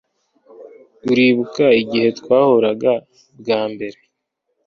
Uribuka 1.09 1.65
igihe 1.81 2.09
twahuraga 2.19 2.93
bwa 3.39 3.61
mbere 3.71 3.97